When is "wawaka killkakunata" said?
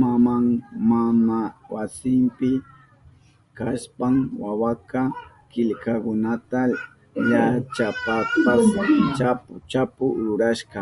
4.42-6.60